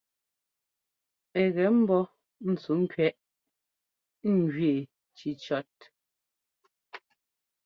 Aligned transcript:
Ɛ 1.41 1.43
gɛ 1.55 1.65
mbɔ́ 1.79 2.03
ntsúkẅiɛʼ 2.49 3.17
njʉɛ́ 4.35 4.75
cícíɔ́t. 5.17 5.77